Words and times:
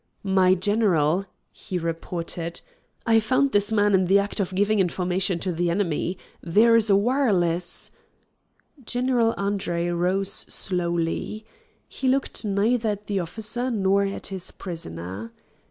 "My 0.23 0.55
general," 0.55 1.27
he 1.51 1.77
reported, 1.77 2.61
"I 3.05 3.19
found 3.19 3.51
this 3.51 3.71
man 3.71 3.93
in 3.93 4.05
the 4.05 4.17
act 4.17 4.39
of 4.39 4.55
giving 4.55 4.79
information 4.79 5.37
to 5.41 5.51
the 5.51 5.69
enemy. 5.69 6.17
There 6.41 6.75
is 6.75 6.89
a 6.89 6.95
wireless" 6.95 7.91
General 8.93 9.35
Andre 9.37 9.89
rose 9.89 10.33
slowly. 10.33 11.45
He 11.87 12.07
looked 12.07 12.43
neither 12.43 12.89
at 12.89 13.05
the 13.05 13.19
officer 13.19 13.69
nor 13.69 14.01
at 14.03 14.25
his 14.25 14.49
prisoner. 14.49 15.33